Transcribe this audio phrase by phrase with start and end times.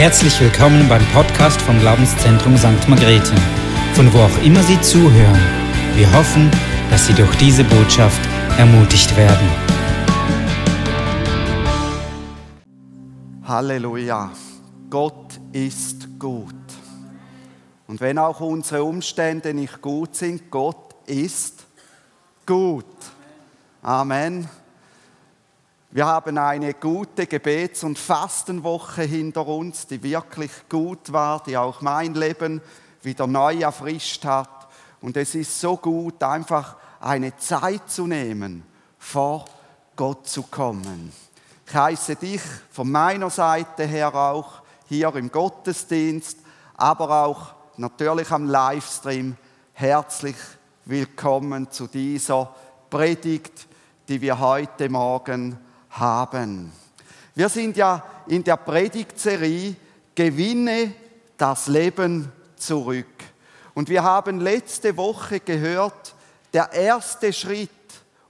[0.00, 2.88] Herzlich willkommen beim Podcast vom Glaubenszentrum St.
[2.88, 3.34] Margrethe,
[3.92, 5.38] von wo auch immer Sie zuhören.
[5.94, 6.50] Wir hoffen,
[6.88, 8.18] dass Sie durch diese Botschaft
[8.56, 9.46] ermutigt werden.
[13.44, 14.30] Halleluja.
[14.88, 16.54] Gott ist gut.
[17.86, 21.66] Und wenn auch unsere Umstände nicht gut sind, Gott ist
[22.46, 22.86] gut.
[23.82, 24.48] Amen.
[25.92, 31.80] Wir haben eine gute Gebets- und Fastenwoche hinter uns, die wirklich gut war, die auch
[31.80, 32.60] mein Leben
[33.02, 34.68] wieder neu erfrischt hat.
[35.00, 38.62] Und es ist so gut, einfach eine Zeit zu nehmen,
[39.00, 39.46] vor
[39.96, 41.12] Gott zu kommen.
[41.66, 46.38] Ich heiße dich von meiner Seite her auch hier im Gottesdienst,
[46.76, 49.36] aber auch natürlich am Livestream
[49.72, 50.36] herzlich
[50.84, 52.54] willkommen zu dieser
[52.88, 53.66] Predigt,
[54.06, 55.58] die wir heute Morgen
[55.90, 56.72] haben.
[57.34, 59.76] Wir sind ja in der Predigtserie
[60.14, 60.94] Gewinne
[61.36, 63.06] das Leben zurück.
[63.74, 66.14] Und wir haben letzte Woche gehört,
[66.52, 67.70] der erste Schritt,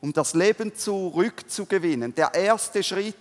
[0.01, 3.17] um das Leben zurückzugewinnen, der erste Schritt,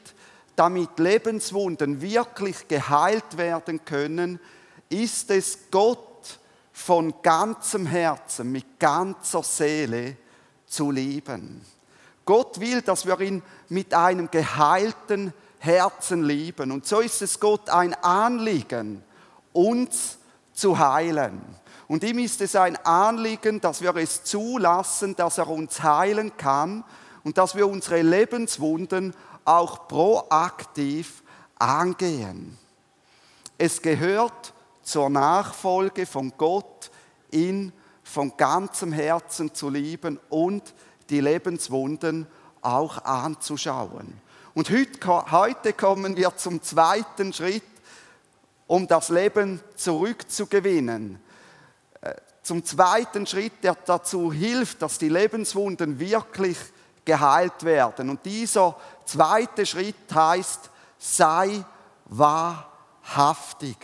[0.55, 4.39] damit Lebenswunden wirklich geheilt werden können,
[4.89, 6.39] ist es Gott
[6.73, 10.17] von ganzem Herzen, mit ganzer Seele
[10.65, 11.65] zu lieben.
[12.29, 16.71] Gott will, dass wir ihn mit einem geheilten Herzen lieben.
[16.71, 19.03] Und so ist es Gott ein Anliegen,
[19.51, 20.19] uns
[20.53, 21.41] zu heilen.
[21.87, 26.83] Und ihm ist es ein Anliegen, dass wir es zulassen, dass er uns heilen kann
[27.23, 31.23] und dass wir unsere Lebenswunden auch proaktiv
[31.57, 32.59] angehen.
[33.57, 36.91] Es gehört zur Nachfolge von Gott,
[37.31, 40.75] ihn von ganzem Herzen zu lieben und
[41.09, 42.27] die Lebenswunden
[42.61, 44.13] auch anzuschauen.
[44.53, 47.63] Und heute kommen wir zum zweiten Schritt,
[48.67, 51.19] um das Leben zurückzugewinnen.
[52.01, 52.13] Äh,
[52.43, 56.57] zum zweiten Schritt, der dazu hilft, dass die Lebenswunden wirklich
[57.05, 58.09] geheilt werden.
[58.09, 61.63] Und dieser zweite Schritt heißt, sei
[62.05, 63.77] wahrhaftig.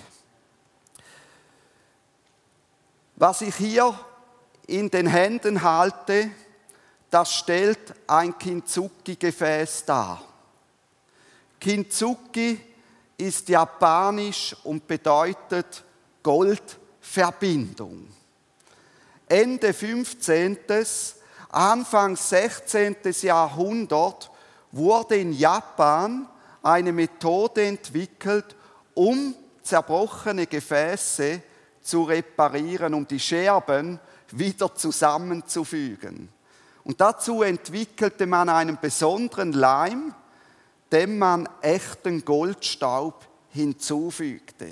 [3.16, 3.98] Was ich hier
[4.68, 6.30] in den Händen halte,
[7.16, 10.22] das stellt ein Kintsugi-Gefäß dar.
[11.58, 12.60] Kintsugi
[13.18, 15.82] ist japanisch und bedeutet
[16.22, 18.06] Goldverbindung.
[19.30, 20.58] Ende 15.,
[21.52, 22.98] Anfang 16.
[23.22, 24.30] Jahrhundert
[24.74, 26.28] wurde in Japan
[26.62, 28.58] eine Methode entwickelt,
[28.94, 29.34] um
[29.64, 31.42] zerbrochene Gefäße
[31.82, 34.02] zu reparieren, um die Scherben
[34.32, 36.35] wieder zusammenzufügen.
[36.86, 40.14] Und dazu entwickelte man einen besonderen Leim,
[40.92, 44.72] dem man echten Goldstaub hinzufügte.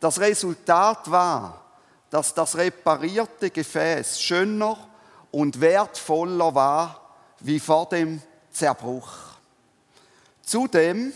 [0.00, 1.64] Das Resultat war,
[2.10, 4.76] dass das reparierte Gefäß schöner
[5.30, 7.00] und wertvoller war
[7.40, 8.20] wie vor dem
[8.50, 9.12] Zerbruch.
[10.42, 11.12] Zudem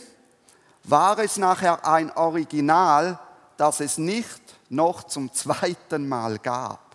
[0.84, 3.18] war es nachher ein Original,
[3.56, 6.91] das es nicht noch zum zweiten Mal gab.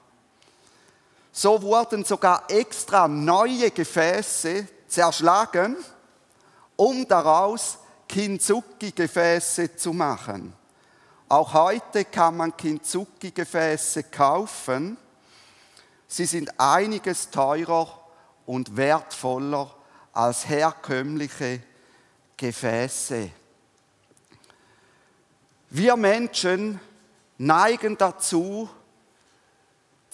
[1.39, 5.75] So wurden sogar extra neue Gefäße zerschlagen,
[6.75, 7.77] um daraus
[8.09, 10.51] Kintsugi-Gefäße zu machen.
[11.29, 14.97] Auch heute kann man Kintsugi-Gefäße kaufen.
[16.07, 17.87] Sie sind einiges teurer
[18.47, 19.69] und wertvoller
[20.13, 21.61] als herkömmliche
[22.35, 23.29] Gefäße.
[25.69, 26.79] Wir Menschen
[27.37, 28.67] neigen dazu,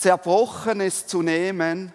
[0.03, 1.93] Zerbrochenes zu nehmen,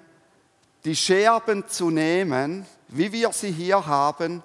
[0.86, 4.42] die Scherben zu nehmen, wie wir sie hier haben,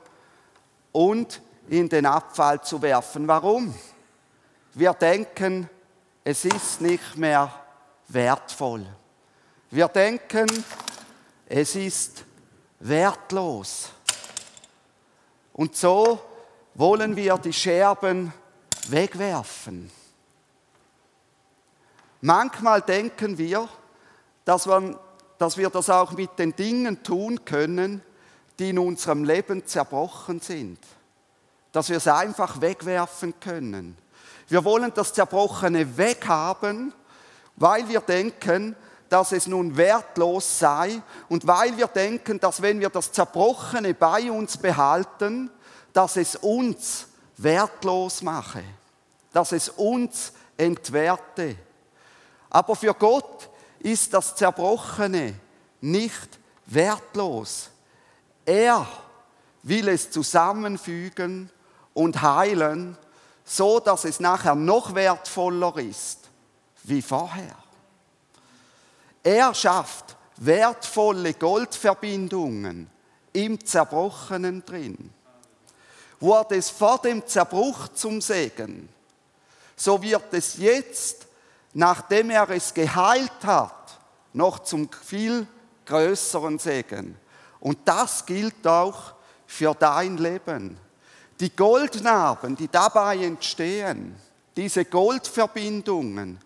[0.92, 3.26] und in den Abfall zu werfen.
[3.26, 3.74] Warum?
[4.74, 5.70] Wir denken,
[6.26, 7.54] es ist nicht mehr
[8.10, 8.86] wertvoll.
[9.72, 10.46] Wir denken,
[11.48, 12.26] es ist
[12.82, 13.92] wertlos.
[15.54, 16.20] Und so
[16.74, 18.34] wollen wir die Scherben
[18.90, 19.90] wegwerfen.
[22.26, 23.68] Manchmal denken wir,
[24.46, 24.98] dass, man,
[25.38, 28.02] dass wir das auch mit den Dingen tun können,
[28.58, 30.80] die in unserem Leben zerbrochen sind.
[31.74, 33.98] Dass wir es einfach wegwerfen können.
[34.48, 36.94] Wir wollen das Zerbrochene weghaben,
[37.58, 38.78] weil wir denken,
[39.10, 44.32] dass es nun wertlos sei und weil wir denken, dass wenn wir das Zerbrochene bei
[44.32, 45.52] uns behalten,
[45.92, 48.64] dass es uns wertlos mache,
[49.34, 51.58] dass es uns entwerte.
[52.54, 55.34] Aber für Gott ist das Zerbrochene
[55.82, 57.72] nicht wertlos.
[58.46, 58.88] Er
[59.64, 61.50] will es zusammenfügen
[61.94, 62.96] und heilen,
[63.44, 66.30] so dass es nachher noch wertvoller ist
[66.84, 67.56] wie vorher.
[69.24, 72.90] Er schafft wertvolle Goldverbindungen
[73.32, 75.12] im Zerbrochenen drin.
[76.20, 78.90] Wurde es vor dem Zerbruch zum Segen,
[79.76, 81.23] so wird es jetzt,
[81.74, 84.00] nachdem er es geheilt hat,
[84.34, 85.48] noch zum viel
[85.86, 87.18] größeren Segen.
[87.60, 89.14] Und das gilt auch
[89.46, 90.78] für dein Leben.
[91.40, 94.16] Die Goldnarben, die dabei entstehen,
[94.56, 96.40] diese Goldverbindungen,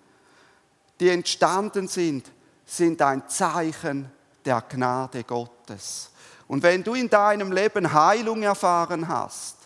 [0.99, 2.31] die entstanden sind,
[2.65, 4.11] sind ein Zeichen
[4.45, 6.09] der Gnade Gottes.
[6.47, 9.57] Und wenn du in deinem Leben Heilung erfahren hast,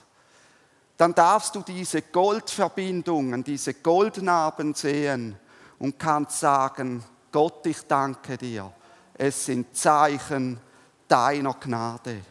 [0.98, 5.38] dann darfst du diese Goldverbindungen, diese Goldnarben sehen
[5.81, 8.72] und kannst sagen, Gott, ich danke dir.
[9.16, 10.60] Es sind Zeichen
[11.07, 12.22] deiner Gnade.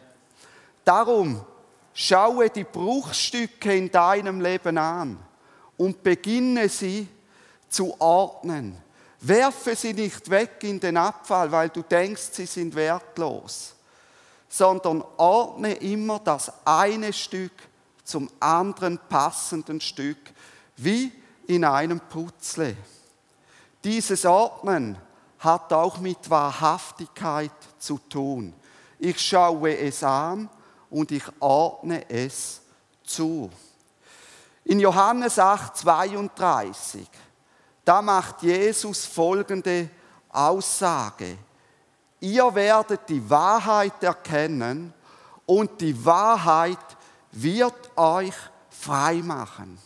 [0.85, 1.43] Darum
[1.93, 5.19] schaue die Bruchstücke in deinem Leben an
[5.75, 7.09] und beginne sie
[7.67, 8.81] zu ordnen.
[9.19, 13.75] Werfe sie nicht weg in den Abfall, weil du denkst, sie sind wertlos,
[14.47, 17.51] sondern ordne immer das eine Stück
[18.05, 20.19] zum anderen passenden Stück,
[20.77, 21.11] wie
[21.47, 22.77] in einem Putzle.
[23.83, 24.97] Dieses Ordnen
[25.39, 28.53] hat auch mit Wahrhaftigkeit zu tun.
[28.99, 30.49] Ich schaue es an
[30.89, 32.61] und ich ordne es
[33.03, 33.49] zu.
[34.65, 37.07] In Johannes 8, 32
[37.83, 39.89] da macht Jesus folgende
[40.29, 41.37] Aussage.
[42.19, 44.93] Ihr werdet die Wahrheit erkennen
[45.45, 46.77] und die Wahrheit
[47.31, 48.35] wird euch
[48.69, 49.79] frei machen.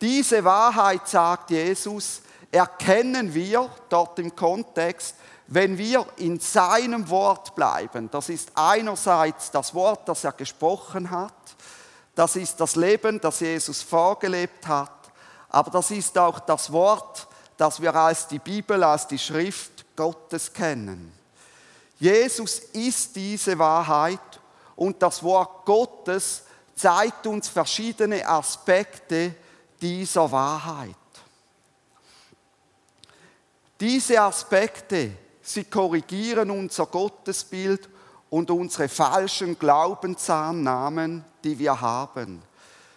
[0.00, 5.16] Diese Wahrheit, sagt Jesus, erkennen wir dort im Kontext,
[5.48, 8.08] wenn wir in seinem Wort bleiben.
[8.10, 11.34] Das ist einerseits das Wort, das er gesprochen hat,
[12.14, 15.02] das ist das Leben, das Jesus vorgelebt hat
[15.52, 17.28] aber das ist auch das Wort,
[17.58, 21.12] das wir als die Bibel, als die Schrift Gottes kennen.
[21.98, 24.18] Jesus ist diese Wahrheit
[24.74, 26.44] und das Wort Gottes
[26.74, 29.34] zeigt uns verschiedene Aspekte
[29.80, 30.96] dieser Wahrheit.
[33.82, 37.88] Diese Aspekte, sie korrigieren unser Gottesbild
[38.30, 42.40] und unsere falschen Glaubensannahmen, die wir haben.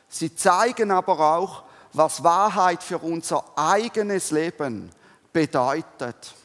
[0.07, 4.91] Sie zeigen aber auch, was Wahrheit für unser eigenes Leben
[5.33, 6.35] bedeutet.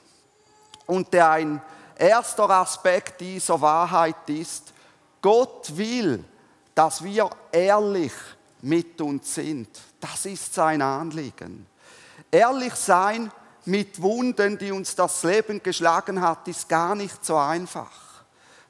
[0.87, 1.61] Und der ein
[1.95, 4.73] erster Aspekt dieser Wahrheit ist,
[5.21, 6.25] Gott will,
[6.75, 8.15] dass wir ehrlich
[8.63, 9.69] mit uns sind.
[10.01, 11.67] Das ist sein Anliegen.
[12.31, 13.31] Ehrlich sein
[13.71, 17.91] mit Wunden, die uns das Leben geschlagen hat, ist gar nicht so einfach.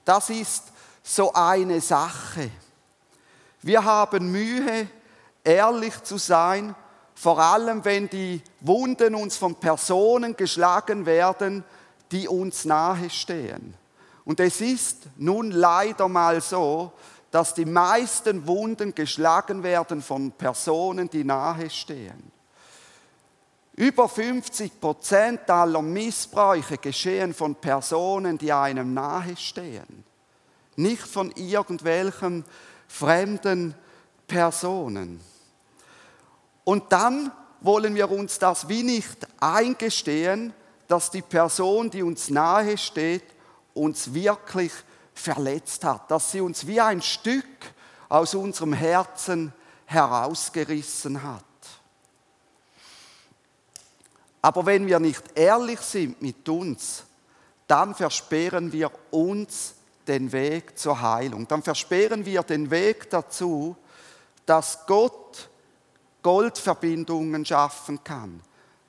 [0.05, 0.65] Das ist
[1.03, 2.51] so eine Sache.
[3.63, 4.89] Wir haben Mühe,
[5.43, 6.75] ehrlich zu sein,
[7.15, 11.65] vor allem wenn die Wunden uns von Personen geschlagen werden,
[12.13, 13.75] die uns nahestehen.
[14.25, 16.93] Und es ist nun leider mal so,
[17.31, 22.40] dass die meisten Wunden geschlagen werden von Personen, die nahestehen.
[23.81, 30.05] Über 50 Prozent aller Missbräuche geschehen von Personen, die einem nahestehen.
[30.77, 32.45] Nicht von irgendwelchen
[32.89, 33.75] fremden
[34.27, 35.19] Personen.
[36.63, 37.33] Und dann
[37.63, 40.53] wollen wir uns das wie nicht eingestehen,
[40.87, 43.25] dass die Person, die uns nahe steht,
[43.73, 44.73] uns wirklich
[45.15, 47.47] verletzt hat, dass sie uns wie ein Stück
[48.11, 49.55] aus unserem Herzen
[49.87, 51.50] herausgerissen hat.
[54.43, 57.05] Aber wenn wir nicht ehrlich sind mit uns,
[57.67, 59.75] dann versperren wir uns
[60.07, 61.47] den Weg zur Heilung.
[61.47, 63.77] Dann versperren wir den Weg dazu,
[64.47, 65.49] dass Gott
[66.23, 68.43] Goldverbindungen schaffen kann,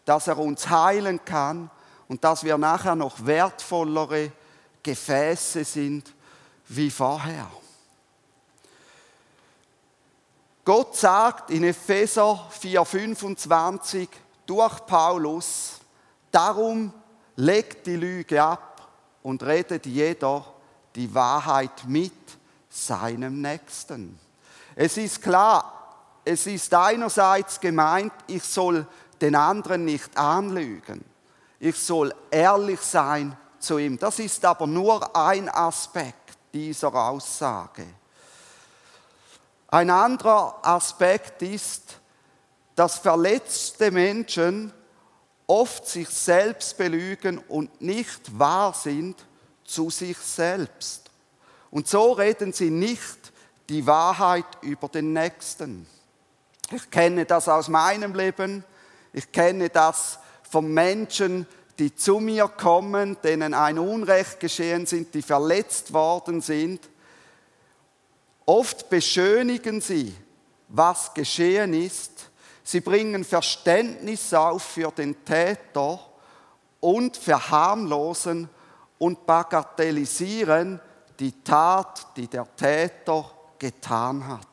[0.06, 1.70] dass er uns heilen kann
[2.08, 4.32] und dass wir nachher noch wertvollere
[4.84, 6.14] Gefäße sind
[6.68, 7.50] wie vorher.
[10.66, 14.10] Gott sagt in Epheser 4:25
[14.46, 15.80] durch Paulus,
[16.32, 16.94] darum
[17.36, 18.88] legt die Lüge ab
[19.24, 20.46] und redet jeder
[20.96, 22.14] die Wahrheit mit
[22.70, 24.20] seinem Nächsten.
[24.76, 25.82] Es ist klar,
[26.24, 28.86] es ist einerseits gemeint, ich soll
[29.20, 31.04] den anderen nicht anlügen.
[31.60, 33.98] Ich soll ehrlich sein zu ihm.
[33.98, 37.86] Das ist aber nur ein Aspekt dieser Aussage.
[39.68, 42.01] Ein anderer Aspekt ist,
[42.82, 44.74] dass verletzte Menschen
[45.46, 49.24] oft sich selbst belügen und nicht wahr sind
[49.64, 51.12] zu sich selbst.
[51.70, 53.32] Und so reden sie nicht
[53.70, 55.86] die Wahrheit über den Nächsten.
[56.72, 58.64] Ich kenne das aus meinem Leben.
[59.14, 60.18] Ich kenne das
[60.50, 61.46] von Menschen,
[61.78, 66.90] die zu mir kommen, denen ein Unrecht geschehen sind, die verletzt worden sind.
[68.48, 70.16] Oft beschönigen sie,
[70.68, 72.31] was geschehen ist.
[72.72, 76.00] Sie bringen Verständnis auf für den Täter
[76.80, 78.48] und verharmlosen
[78.98, 80.80] und bagatellisieren
[81.20, 84.48] die Tat, die der Täter getan hat.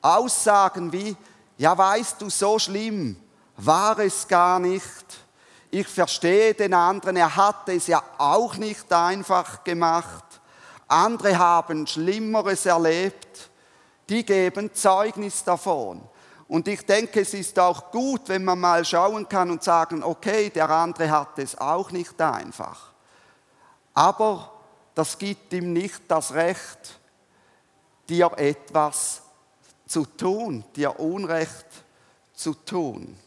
[0.00, 1.14] Aussagen wie,
[1.58, 3.20] ja weißt du, so schlimm
[3.58, 5.04] war es gar nicht.
[5.70, 10.24] Ich verstehe den anderen, er hat es ja auch nicht einfach gemacht.
[10.86, 13.50] Andere haben Schlimmeres erlebt,
[14.08, 16.00] die geben Zeugnis davon.
[16.48, 20.48] Und ich denke, es ist auch gut, wenn man mal schauen kann und sagen, okay,
[20.48, 22.92] der andere hat es auch nicht einfach.
[23.92, 24.50] Aber
[24.94, 26.98] das gibt ihm nicht das Recht,
[28.08, 29.22] dir etwas
[29.86, 31.66] zu tun, dir Unrecht
[32.32, 33.18] zu tun.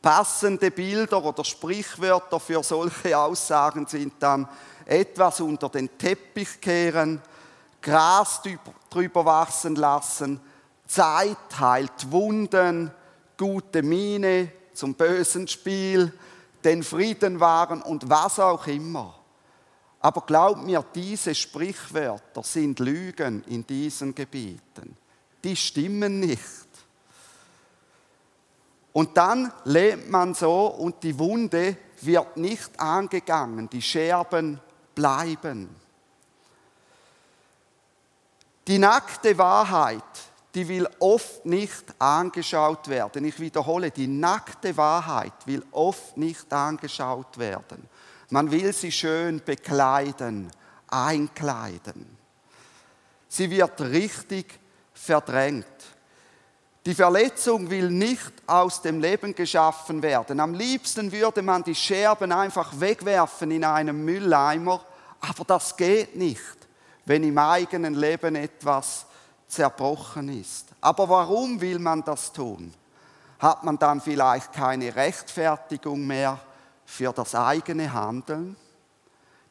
[0.00, 4.48] Passende Bilder oder Sprichwörter für solche Aussagen sind dann
[4.86, 7.20] etwas unter den Teppich kehren,
[7.82, 8.40] Gras
[8.88, 10.40] drüber wachsen lassen,
[10.94, 12.88] Zeit heilt Wunden,
[13.36, 16.12] gute Miene zum bösen Spiel,
[16.62, 19.18] den Frieden wahren und was auch immer.
[19.98, 24.96] Aber glaub mir, diese Sprichwörter sind Lügen in diesen Gebieten.
[25.42, 26.68] Die stimmen nicht.
[28.92, 34.60] Und dann lebt man so und die Wunde wird nicht angegangen, die Scherben
[34.94, 35.74] bleiben.
[38.68, 40.04] Die nackte Wahrheit
[40.54, 43.24] die will oft nicht angeschaut werden.
[43.24, 47.88] Ich wiederhole, die nackte Wahrheit will oft nicht angeschaut werden.
[48.30, 50.50] Man will sie schön bekleiden,
[50.88, 52.16] einkleiden.
[53.28, 54.60] Sie wird richtig
[54.92, 55.66] verdrängt.
[56.86, 60.38] Die Verletzung will nicht aus dem Leben geschaffen werden.
[60.38, 64.84] Am liebsten würde man die Scherben einfach wegwerfen in einem Mülleimer,
[65.20, 66.68] aber das geht nicht,
[67.06, 69.06] wenn im eigenen Leben etwas
[69.46, 70.68] zerbrochen ist.
[70.80, 72.72] Aber warum will man das tun?
[73.38, 76.38] Hat man dann vielleicht keine Rechtfertigung mehr
[76.84, 78.56] für das eigene Handeln?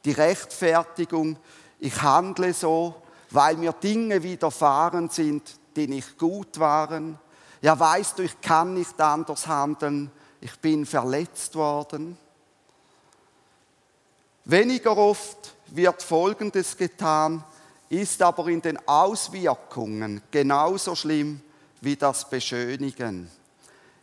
[0.05, 1.37] Die Rechtfertigung,
[1.79, 2.95] ich handle so,
[3.29, 7.17] weil mir Dinge widerfahren sind, die nicht gut waren.
[7.61, 12.17] Ja, weißt du, ich kann nicht anders handeln, ich bin verletzt worden.
[14.45, 17.43] Weniger oft wird Folgendes getan,
[17.89, 21.41] ist aber in den Auswirkungen genauso schlimm
[21.81, 23.29] wie das Beschönigen.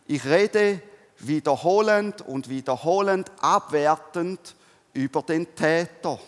[0.07, 0.81] Ich rede
[1.19, 4.55] wiederholend und wiederholend abwertend
[4.93, 6.19] über den Täter.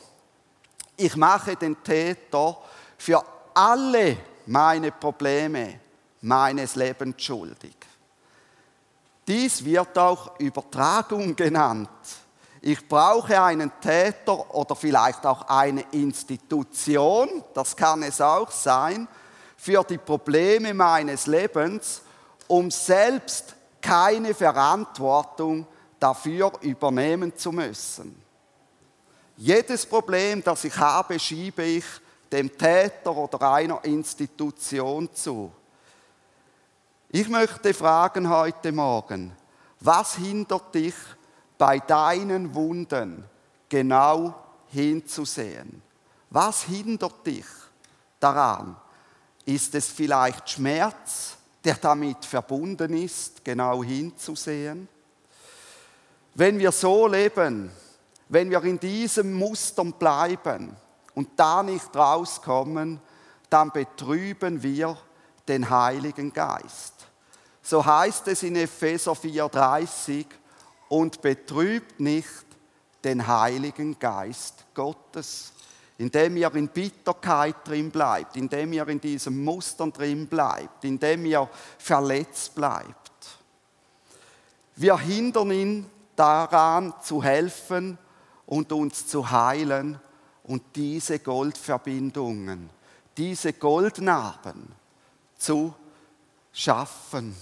[0.95, 2.57] Ich mache den Täter
[2.97, 5.79] für alle meine Probleme
[6.21, 7.75] meines Lebens schuldig.
[9.27, 11.89] Dies wird auch Übertragung genannt.
[12.65, 19.05] Ich brauche einen Täter oder vielleicht auch eine Institution, das kann es auch sein,
[19.57, 22.01] für die Probleme meines Lebens,
[22.47, 25.67] um selbst keine Verantwortung
[25.99, 28.23] dafür übernehmen zu müssen.
[29.35, 31.85] Jedes Problem, das ich habe, schiebe ich
[32.31, 35.51] dem Täter oder einer Institution zu.
[37.09, 39.35] Ich möchte fragen heute Morgen,
[39.81, 40.95] was hindert dich,
[41.63, 43.23] bei deinen Wunden
[43.69, 44.35] genau
[44.67, 45.81] hinzusehen.
[46.29, 47.45] Was hindert dich
[48.19, 48.75] daran?
[49.45, 54.89] Ist es vielleicht Schmerz, der damit verbunden ist, genau hinzusehen?
[56.35, 57.71] Wenn wir so leben,
[58.27, 60.75] wenn wir in diesem Mustern bleiben
[61.15, 62.99] und da nicht rauskommen,
[63.49, 64.97] dann betrüben wir
[65.47, 67.07] den Heiligen Geist.
[67.61, 70.25] So heißt es in Epheser 4:30,
[70.89, 72.45] und betrübt nicht
[73.03, 75.53] den Heiligen Geist Gottes,
[75.97, 81.49] indem ihr in Bitterkeit drin bleibt, indem ihr in diesem Mustern drin bleibt, indem ihr
[81.77, 82.97] verletzt bleibt.
[84.75, 85.85] Wir hindern ihn
[86.15, 87.97] daran zu helfen
[88.45, 89.99] und uns zu heilen
[90.43, 92.69] und diese Goldverbindungen,
[93.17, 94.73] diese Goldnarben
[95.37, 95.73] zu
[96.51, 97.35] schaffen.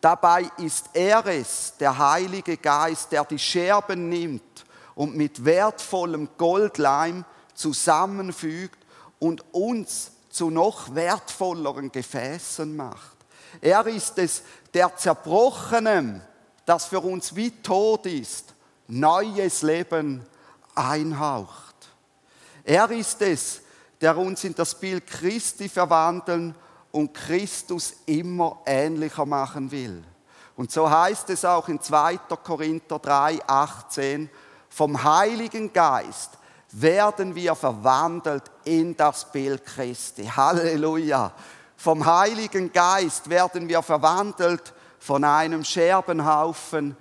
[0.00, 4.64] Dabei ist er es, der Heilige Geist, der die Scherben nimmt
[4.94, 8.78] und mit wertvollem Goldleim zusammenfügt
[9.18, 13.16] und uns zu noch wertvolleren Gefäßen macht.
[13.60, 14.42] Er ist es,
[14.72, 16.22] der Zerbrochenem,
[16.64, 18.54] das für uns wie tot ist,
[18.86, 20.24] neues Leben
[20.74, 21.74] einhaucht.
[22.64, 23.60] Er ist es,
[24.00, 26.54] der uns in das Bild Christi verwandeln
[26.92, 30.02] und Christus immer ähnlicher machen will.
[30.56, 32.18] Und so heißt es auch in 2.
[32.42, 34.30] Korinther 3, 18,
[34.68, 36.38] vom Heiligen Geist
[36.72, 40.24] werden wir verwandelt in das Bild Christi.
[40.24, 41.32] Halleluja.
[41.76, 46.96] Vom Heiligen Geist werden wir verwandelt von einem Scherbenhaufen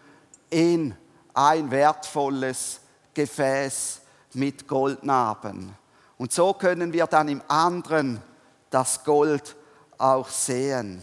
[0.49, 0.95] in
[1.33, 2.79] ein wertvolles
[3.13, 4.01] Gefäß
[4.33, 5.75] mit Goldnarben.
[6.17, 8.21] Und so können wir dann im anderen
[8.69, 9.55] das Gold
[9.99, 11.01] auch sehen.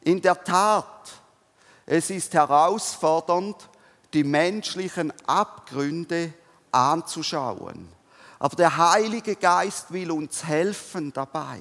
[0.00, 1.12] In der Tat,
[1.84, 3.68] es ist herausfordernd,
[4.14, 6.32] die menschlichen Abgründe
[6.72, 7.88] anzuschauen.
[8.38, 11.60] Aber der Heilige Geist will uns helfen dabei.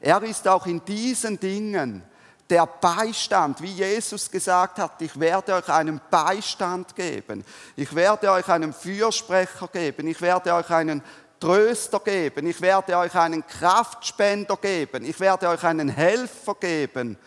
[0.00, 2.02] Er ist auch in diesen Dingen
[2.48, 7.44] der Beistand, wie Jesus gesagt hat, ich werde euch einen Beistand geben,
[7.74, 11.02] ich werde euch einen Fürsprecher geben, ich werde euch einen
[11.38, 17.18] Tröster geben, ich werde euch einen Kraftspender geben, ich werde euch einen Helfer geben,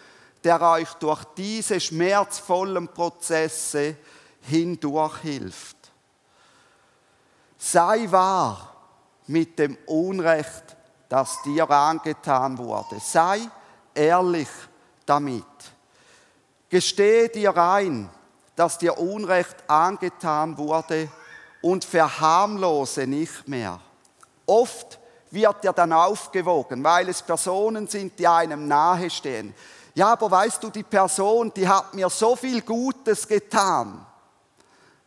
[0.43, 3.97] der euch durch diese schmerzvollen Prozesse
[4.41, 5.77] hindurch hilft.
[7.57, 8.73] Sei wahr
[9.27, 10.77] mit dem Unrecht,
[11.09, 12.99] das dir angetan wurde.
[12.99, 13.41] Sei
[13.93, 14.47] ehrlich
[15.05, 15.43] damit.
[16.69, 18.09] Gestehe dir ein,
[18.55, 21.09] dass dir Unrecht angetan wurde
[21.61, 23.79] und verharmlose nicht mehr.
[24.49, 24.99] Oft
[25.31, 29.53] wird dir dann aufgewogen, weil es Personen sind, die einem nahestehen.
[29.93, 34.05] Ja, aber weißt du, die Person, die hat mir so viel Gutes getan.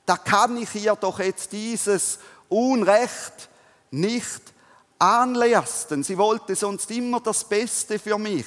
[0.07, 2.19] Da kann ich ihr doch jetzt dieses
[2.49, 3.49] Unrecht
[3.91, 4.53] nicht
[4.99, 6.05] anlasten.
[6.05, 8.47] Sie wollte sonst immer das Beste für mich.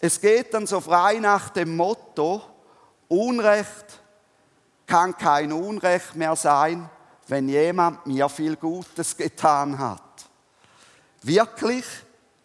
[0.00, 2.42] Es geht dann so frei nach dem Motto,
[3.08, 4.00] Unrecht
[4.86, 6.90] kann kein Unrecht mehr sein,
[7.28, 10.02] wenn jemand mir viel Gutes getan hat.
[11.22, 11.84] Wirklich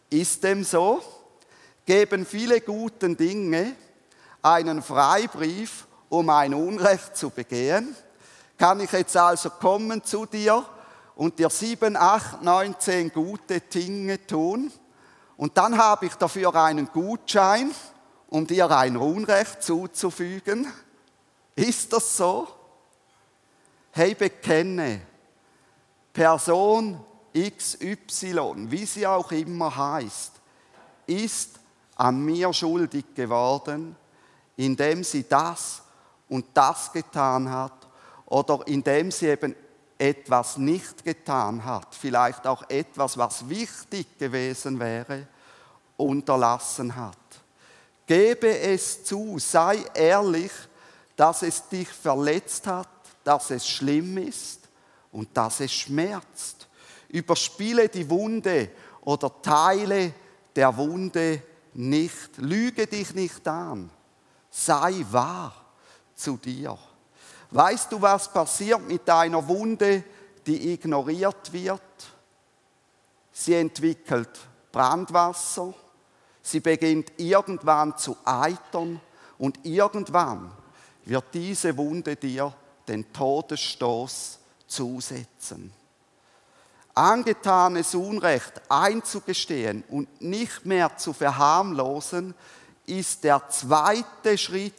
[0.09, 1.01] ist dem so?
[1.85, 3.75] Geben viele gute Dinge
[4.41, 7.95] einen Freibrief, um ein Unrecht zu begehen?
[8.57, 10.65] Kann ich jetzt also kommen zu dir
[11.15, 14.71] und dir sieben, acht, neun, zehn gute Dinge tun?
[15.37, 17.71] Und dann habe ich dafür einen Gutschein,
[18.27, 20.71] um dir ein Unrecht zuzufügen.
[21.55, 22.47] Ist das so?
[23.91, 25.01] Hey, bekenne,
[26.13, 26.99] Person
[27.33, 30.33] XY, wie sie auch immer heißt,
[31.07, 31.59] ist
[31.95, 33.95] an mir schuldig geworden,
[34.55, 35.81] indem sie das
[36.27, 37.87] und das getan hat
[38.25, 39.55] oder indem sie eben
[39.97, 45.27] etwas nicht getan hat, vielleicht auch etwas, was wichtig gewesen wäre,
[45.97, 47.17] unterlassen hat.
[48.05, 50.51] Gebe es zu, sei ehrlich,
[51.15, 52.87] dass es dich verletzt hat,
[53.23, 54.67] dass es schlimm ist
[55.11, 56.67] und dass es schmerzt.
[57.09, 58.69] Überspiele die Wunde
[59.01, 60.13] oder Teile
[60.55, 61.41] der Wunde
[61.73, 62.37] nicht.
[62.37, 63.89] Lüge dich nicht an.
[64.49, 65.53] Sei wahr
[66.15, 66.77] zu dir.
[67.51, 70.03] Weißt du, was passiert mit einer Wunde,
[70.45, 71.81] die ignoriert wird?
[73.31, 74.29] Sie entwickelt
[74.71, 75.73] Brandwasser,
[76.41, 78.99] sie beginnt irgendwann zu eitern
[79.37, 80.51] und irgendwann
[81.05, 82.53] wird diese Wunde dir
[82.89, 85.71] den Todesstoß zusetzen.
[86.93, 92.35] Angetanes Unrecht einzugestehen und nicht mehr zu verharmlosen,
[92.85, 94.73] ist der zweite Schritt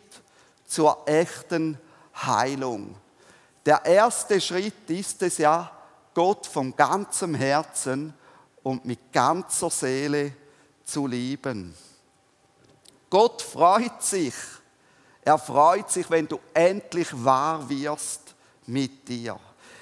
[0.66, 1.78] zur echten
[2.14, 2.96] Heilung.
[3.64, 5.70] Der erste Schritt ist es ja,
[6.12, 8.12] Gott von ganzem Herzen
[8.62, 10.32] und mit ganzer Seele
[10.84, 11.74] zu lieben.
[13.08, 14.34] Gott freut sich.
[15.30, 18.34] Er freut sich, wenn du endlich wahr wirst
[18.66, 19.38] mit dir.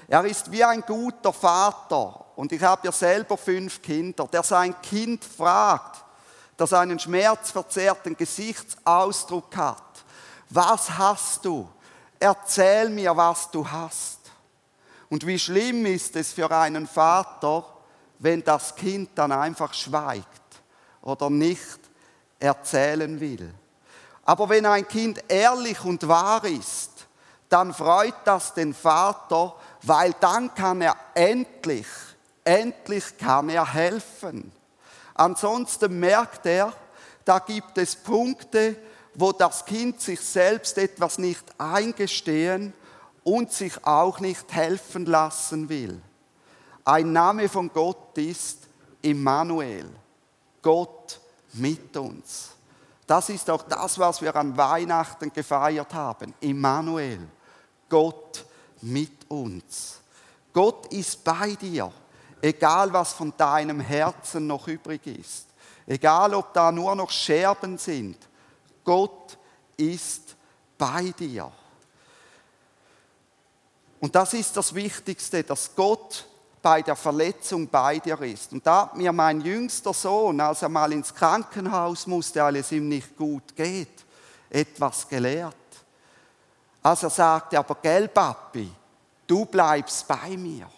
[0.07, 4.79] Er ist wie ein guter Vater und ich habe ja selber fünf Kinder, der sein
[4.83, 6.05] Kind fragt,
[6.59, 10.05] das einen schmerzverzerrten Gesichtsausdruck hat.
[10.51, 11.67] Was hast du?
[12.21, 14.19] erzähl mir, was du hast.
[15.09, 17.65] Und wie schlimm ist es für einen Vater,
[18.19, 20.27] wenn das Kind dann einfach schweigt
[21.01, 21.81] oder nicht
[22.39, 23.55] erzählen will.
[24.29, 26.91] Aber wenn ein Kind ehrlich und wahr ist,
[27.49, 31.87] dann freut das den Vater, weil dann kann er endlich,
[32.45, 34.53] endlich kann er helfen.
[35.14, 36.75] Ansonsten merkt er,
[37.25, 38.77] da gibt es Punkte,
[39.14, 42.75] wo das Kind sich selbst etwas nicht eingestehen
[43.25, 46.03] und sich auch nicht helfen lassen will.
[46.85, 48.59] Ein Name von Gott ist
[49.01, 49.88] Immanuel,
[50.61, 51.19] Gott
[51.55, 52.58] mit uns.
[53.09, 56.35] Das ist auch das, was wir an Weihnachten gefeiert haben.
[56.40, 57.27] Immanuel,
[57.88, 58.44] Gott
[58.83, 60.01] mit uns.
[60.53, 61.90] Gott ist bei dir.
[62.42, 65.47] egal was von deinem Herzen noch übrig ist,
[65.87, 68.16] egal ob da nur noch Scherben sind,
[68.85, 69.38] Gott
[69.77, 70.37] ist
[70.77, 71.51] bei dir.
[74.01, 76.28] Und das ist das Wichtigste, dass Gott
[76.62, 78.53] bei der Verletzung bei dir ist.
[78.53, 82.73] Und da hat mir mein jüngster Sohn, als er mal ins Krankenhaus musste, weil es
[82.73, 84.05] ihm nicht gut geht,
[84.51, 85.55] etwas gelehrt.
[86.83, 88.71] Als er sagte, aber gell, Papi,
[89.27, 90.68] du bleibst bei mir.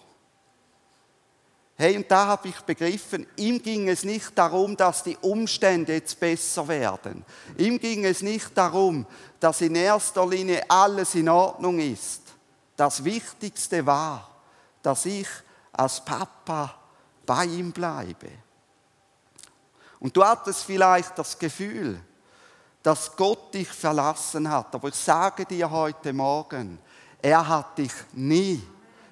[1.77, 6.21] Hey, und da habe ich begriffen, ihm ging es nicht darum, dass die Umstände jetzt
[6.21, 7.25] besser werden.
[7.57, 9.07] Ihm ging es nicht darum,
[9.39, 12.21] dass in erster Linie alles in Ordnung ist.
[12.77, 14.29] Das Wichtigste war,
[14.83, 15.27] dass ich
[15.73, 16.75] als Papa
[17.25, 18.31] bei ihm bleibe.
[19.99, 22.01] Und du hattest vielleicht das Gefühl,
[22.83, 24.75] dass Gott dich verlassen hat.
[24.75, 26.79] Aber ich sage dir heute Morgen,
[27.21, 28.63] er hat dich nie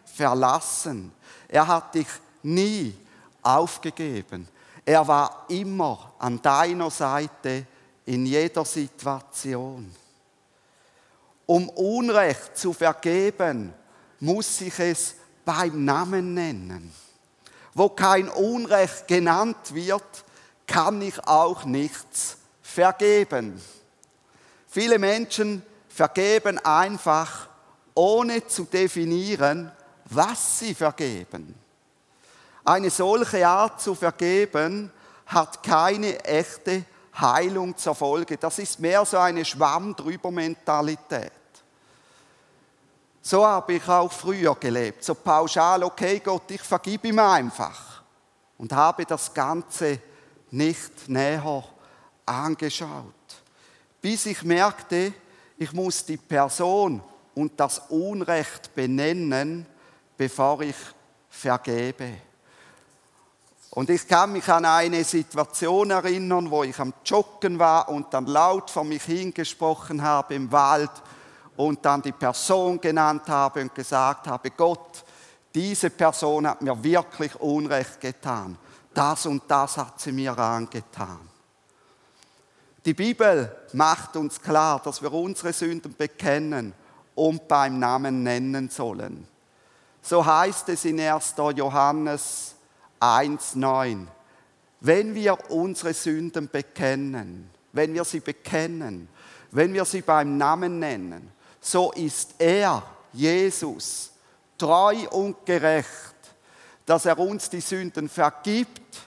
[0.05, 1.13] verlassen.
[1.47, 2.09] Er hat dich
[2.43, 2.97] nie
[3.43, 4.49] aufgegeben.
[4.85, 7.67] Er war immer an deiner Seite
[8.07, 9.95] in jeder Situation.
[11.45, 13.75] Um Unrecht zu vergeben,
[14.21, 15.15] muss ich es
[15.49, 16.93] beim Namen nennen.
[17.73, 20.05] Wo kein Unrecht genannt wird,
[20.67, 23.59] kann ich auch nichts vergeben.
[24.67, 27.49] Viele Menschen vergeben einfach,
[27.95, 29.73] ohne zu definieren,
[30.05, 31.55] was sie vergeben.
[32.63, 34.93] Eine solche Art zu vergeben
[35.25, 36.85] hat keine echte
[37.19, 38.37] Heilung zur Folge.
[38.37, 41.38] Das ist mehr so eine Schwamm-drüber-Mentalität.
[43.29, 45.05] So habe ich auch früher gelebt.
[45.05, 48.03] So pauschal, okay Gott, ich vergib ihm einfach.
[48.57, 49.99] Und habe das Ganze
[50.51, 51.63] nicht näher
[52.25, 53.13] angeschaut.
[54.01, 55.13] Bis ich merkte,
[55.59, 57.03] ich muss die Person
[57.35, 59.67] und das Unrecht benennen,
[60.17, 60.77] bevor ich
[61.29, 62.15] vergebe.
[63.73, 68.25] Und ich kann mich an eine Situation erinnern, wo ich am Joggen war und dann
[68.25, 70.93] laut vor mich hingesprochen habe im Wald
[71.59, 75.05] und dann die Person genannt habe und gesagt habe, Gott,
[75.53, 78.57] diese Person hat mir wirklich Unrecht getan.
[78.95, 81.19] Das und das hat sie mir angetan.
[82.85, 86.73] Die Bibel macht uns klar, dass wir unsere Sünden bekennen
[87.17, 89.27] und beim Namen nennen sollen.
[90.01, 91.35] So heißt es in 1.
[91.57, 92.55] Johannes
[93.01, 94.07] 1,9.
[94.81, 99.09] Wenn wir unsere Sünden bekennen, wenn wir sie bekennen,
[99.51, 104.13] wenn wir sie beim Namen nennen, so ist er, Jesus,
[104.57, 105.89] treu und gerecht,
[106.85, 108.99] dass er uns die Sünden vergibt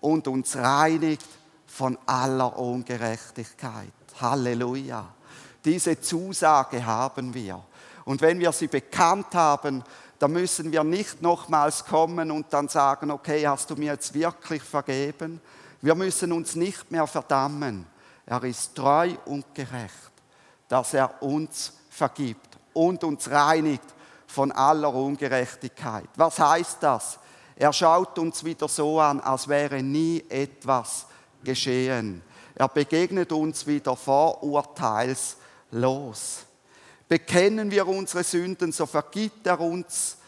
[0.00, 1.26] und uns reinigt
[1.66, 3.92] von aller Ungerechtigkeit.
[4.20, 5.06] Halleluja.
[5.64, 7.62] Diese Zusage haben wir.
[8.04, 9.82] Und wenn wir sie bekannt haben,
[10.18, 14.62] da müssen wir nicht nochmals kommen und dann sagen, okay, hast du mir jetzt wirklich
[14.62, 15.40] vergeben?
[15.82, 17.86] Wir müssen uns nicht mehr verdammen.
[18.24, 20.12] Er ist treu und gerecht,
[20.68, 23.94] dass er uns vergibt und uns reinigt
[24.26, 26.10] von aller Ungerechtigkeit.
[26.16, 27.18] Was heißt das?
[27.56, 31.06] Er schaut uns wieder so an, als wäre nie etwas
[31.42, 32.20] geschehen.
[32.54, 36.44] Er begegnet uns wieder vorurteilslos.
[37.08, 40.18] Bekennen wir unsere Sünden, so vergibt er uns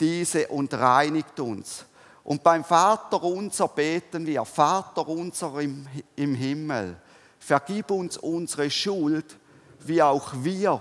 [0.00, 1.84] diese und reinigt uns.
[2.24, 6.96] Und beim Vater unser beten wir, Vater unser im, im Himmel,
[7.38, 9.36] vergib uns unsere Schuld,
[9.80, 10.80] wie auch wir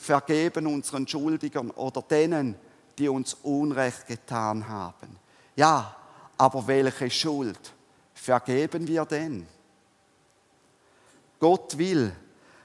[0.00, 2.56] vergeben unseren Schuldigern oder denen,
[2.98, 5.18] die uns Unrecht getan haben.
[5.56, 5.94] Ja,
[6.38, 7.74] aber welche Schuld
[8.14, 9.46] vergeben wir denn?
[11.38, 12.12] Gott will,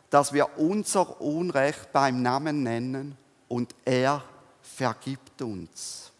[0.09, 3.17] dass wir unser Unrecht beim Namen nennen
[3.49, 4.23] und er
[4.61, 6.11] vergibt uns.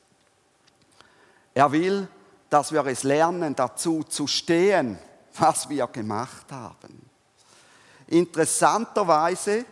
[1.54, 2.10] Er will,
[2.50, 5.00] dass wir es lernen, dazu zu stehen,
[5.38, 7.10] was wir gemacht haben.
[8.08, 9.66] Interessanterweise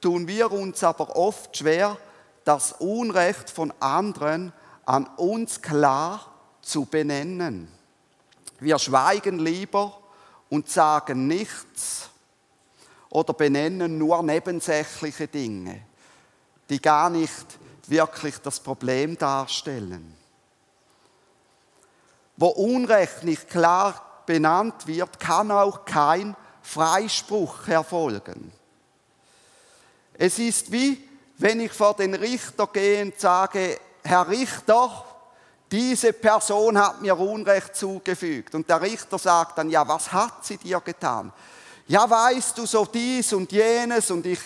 [0.00, 1.96] tun wir uns aber oft schwer,
[2.44, 4.52] das Unrecht von anderen
[4.86, 6.26] an uns klar
[6.62, 7.68] zu benennen.
[8.58, 9.98] Wir schweigen lieber
[10.48, 12.10] und sagen nichts
[13.08, 15.82] oder benennen nur nebensächliche Dinge,
[16.68, 20.16] die gar nicht wirklich das Problem darstellen.
[22.36, 28.52] Wo Unrecht nicht klar benannt wird, kann auch kein Freispruch erfolgen.
[30.22, 31.02] Es ist wie,
[31.38, 35.06] wenn ich vor den Richter gehe und sage, Herr Richter,
[35.72, 38.54] diese Person hat mir Unrecht zugefügt.
[38.54, 41.32] Und der Richter sagt dann, ja, was hat sie dir getan?
[41.90, 44.38] ja, weißt du, so dies und jenes und ich,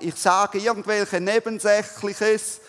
[0.00, 2.60] ich sage irgendwelche Nebensächliches,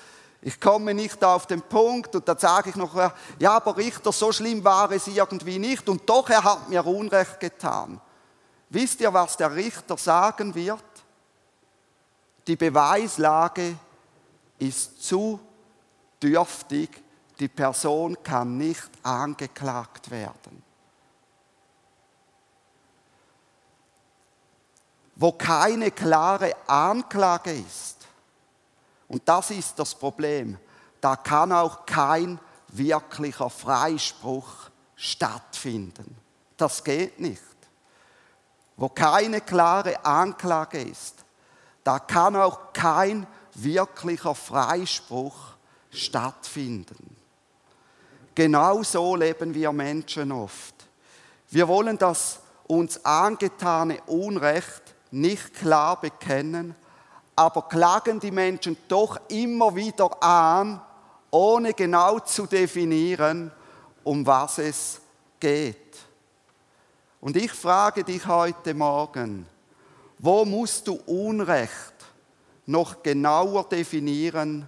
[0.41, 2.93] Ich komme nicht auf den Punkt und dann sage ich noch,
[3.39, 7.39] ja, aber Richter, so schlimm war es irgendwie nicht und doch er hat mir Unrecht
[7.39, 8.01] getan.
[8.69, 10.83] Wisst ihr, was der Richter sagen wird?
[12.47, 13.77] Die Beweislage
[14.57, 15.39] ist zu
[16.23, 17.03] dürftig,
[17.39, 20.63] die Person kann nicht angeklagt werden.
[25.15, 28.07] Wo keine klare Anklage ist,
[29.09, 30.57] und das ist das Problem,
[31.01, 36.17] da kann auch kein wirklicher Freispruch stattfinden.
[36.55, 37.41] Das geht nicht.
[38.75, 41.25] Wo keine klare Anklage ist,
[41.87, 45.37] da kann auch kein wirklicher Freispruch
[45.89, 47.15] stattfinden.
[48.35, 50.75] Genau so leben wir Menschen oft.
[51.49, 56.75] Wir wollen das uns angetane Unrecht nicht klar bekennen,
[57.37, 60.81] aber klagen die Menschen doch immer wieder an,
[61.31, 63.49] ohne genau zu definieren,
[64.03, 64.99] um was es
[65.39, 65.95] geht.
[67.21, 69.47] Und ich frage dich heute Morgen,
[70.19, 71.93] wo musst du Unrecht
[72.65, 74.67] noch genauer definieren,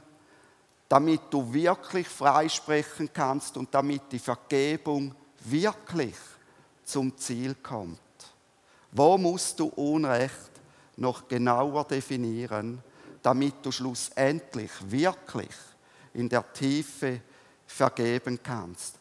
[0.87, 6.15] damit du wirklich freisprechen kannst und damit die Vergebung wirklich
[6.83, 7.99] zum Ziel kommt.
[8.91, 10.51] Wo musst du Unrecht
[10.97, 12.81] noch genauer definieren,
[13.21, 15.55] damit du schlussendlich wirklich
[16.13, 17.21] in der Tiefe
[17.67, 18.95] vergeben kannst?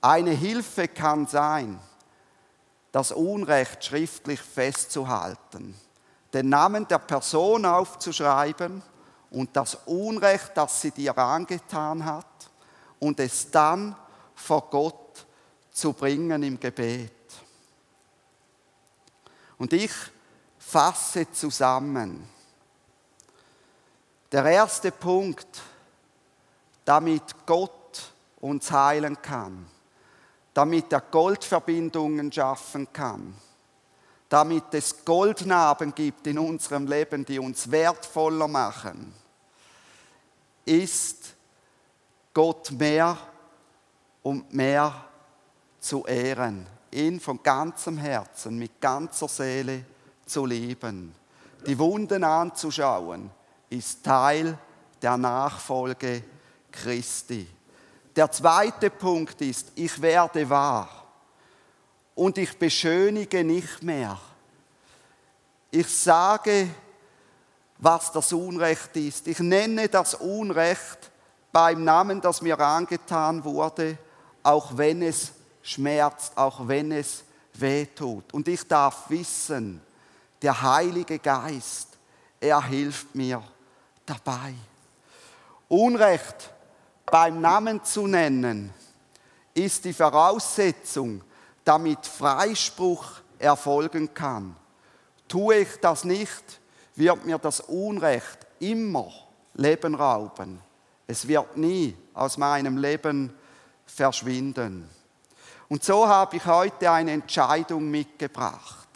[0.00, 1.80] Eine Hilfe kann sein,
[2.94, 5.74] das Unrecht schriftlich festzuhalten,
[6.32, 8.84] den Namen der Person aufzuschreiben
[9.32, 12.24] und das Unrecht, das sie dir angetan hat,
[13.00, 13.96] und es dann
[14.36, 15.26] vor Gott
[15.72, 17.10] zu bringen im Gebet.
[19.58, 19.92] Und ich
[20.56, 22.28] fasse zusammen.
[24.30, 25.62] Der erste Punkt,
[26.84, 29.66] damit Gott uns heilen kann,
[30.54, 33.34] damit er Goldverbindungen schaffen kann,
[34.28, 39.12] damit es Goldnarben gibt in unserem Leben, die uns wertvoller machen,
[40.64, 41.34] ist
[42.32, 43.18] Gott mehr
[44.22, 45.04] und mehr
[45.78, 49.84] zu ehren, ihn von ganzem Herzen, mit ganzer Seele
[50.24, 51.14] zu lieben.
[51.66, 53.30] Die Wunden anzuschauen,
[53.70, 54.56] ist Teil
[55.02, 56.22] der Nachfolge
[56.70, 57.46] Christi.
[58.16, 60.88] Der zweite Punkt ist, ich werde wahr
[62.14, 64.18] und ich beschönige nicht mehr.
[65.70, 66.68] Ich sage,
[67.78, 69.26] was das Unrecht ist.
[69.26, 71.10] Ich nenne das Unrecht
[71.50, 73.98] beim Namen, das mir angetan wurde,
[74.44, 77.24] auch wenn es schmerzt, auch wenn es
[77.54, 78.32] wehtut.
[78.32, 79.80] Und ich darf wissen,
[80.40, 81.88] der Heilige Geist,
[82.40, 83.42] er hilft mir
[84.06, 84.54] dabei.
[85.68, 86.53] Unrecht
[87.14, 88.74] beim Namen zu nennen,
[89.54, 91.22] ist die Voraussetzung,
[91.64, 93.04] damit Freispruch
[93.38, 94.56] erfolgen kann.
[95.28, 96.60] Tue ich das nicht,
[96.96, 99.12] wird mir das Unrecht immer
[99.54, 100.60] Leben rauben.
[101.06, 103.32] Es wird nie aus meinem Leben
[103.86, 104.90] verschwinden.
[105.68, 108.88] Und so habe ich heute eine Entscheidung mitgebracht.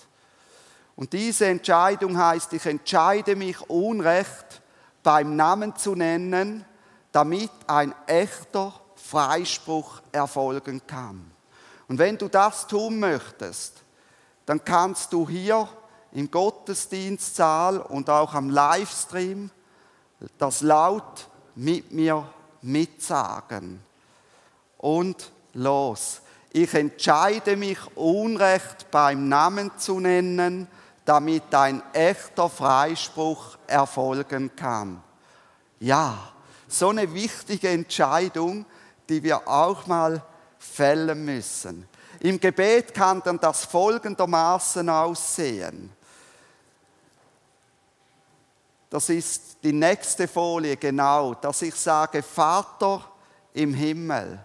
[0.96, 4.60] Und diese Entscheidung heißt, ich entscheide mich, Unrecht
[5.04, 6.64] beim Namen zu nennen,
[7.12, 11.30] damit ein echter Freispruch erfolgen kann.
[11.88, 13.82] Und wenn du das tun möchtest,
[14.46, 15.68] dann kannst du hier
[16.12, 19.50] im Gottesdienstsaal und auch am Livestream
[20.36, 22.26] das laut mit mir
[22.62, 23.80] mitsagen.
[24.78, 26.20] Und los.
[26.52, 30.66] Ich entscheide mich, Unrecht beim Namen zu nennen,
[31.04, 35.02] damit ein echter Freispruch erfolgen kann.
[35.80, 36.32] Ja,
[36.68, 38.66] so eine wichtige Entscheidung,
[39.08, 40.22] die wir auch mal
[40.58, 41.88] fällen müssen.
[42.20, 45.90] Im Gebet kann dann das folgendermaßen aussehen.
[48.90, 53.02] Das ist die nächste Folie genau, dass ich sage, Vater
[53.52, 54.38] im Himmel,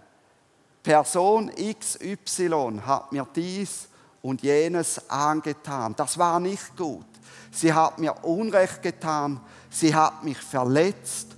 [0.82, 3.88] Person XY hat mir dies
[4.20, 5.94] und jenes angetan.
[5.96, 7.06] Das war nicht gut.
[7.50, 11.33] Sie hat mir Unrecht getan, sie hat mich verletzt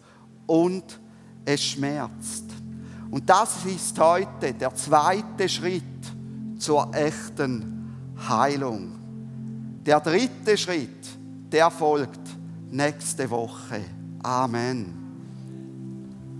[0.46, 1.00] und
[1.44, 2.44] es schmerzt.
[3.10, 5.82] Und das ist heute der zweite Schritt
[6.58, 8.92] zur echten Heilung.
[9.84, 11.06] Der dritte Schritt,
[11.52, 12.20] der folgt
[12.70, 13.84] nächste Woche.
[14.22, 15.05] Amen.